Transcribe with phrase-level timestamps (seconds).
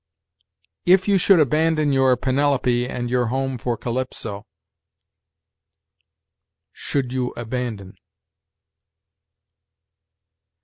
[0.83, 4.47] "'If you should abandon your Penelope and your home for Calypso,':
[6.73, 7.93] 'should you abandon